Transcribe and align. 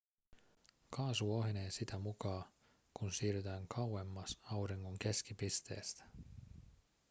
kaasu 0.89 1.33
ohenee 1.33 1.71
sitä 1.71 1.97
mukaa 1.99 2.51
kun 2.93 3.11
siirrytään 3.13 3.67
kauemmas 3.67 4.39
auringon 4.43 4.99
keskipisteestä 4.99 6.03